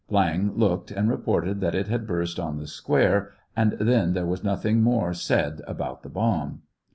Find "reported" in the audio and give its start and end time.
1.11-1.61